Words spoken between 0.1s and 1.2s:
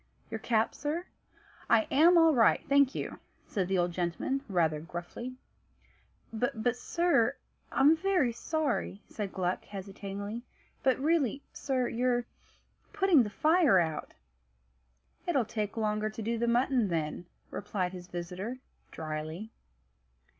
"Your cap, sir?"